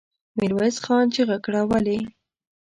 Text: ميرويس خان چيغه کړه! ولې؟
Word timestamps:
ميرويس 0.37 0.77
خان 0.83 1.05
چيغه 1.13 1.37
کړه! 1.45 1.61
ولې؟ 1.69 1.99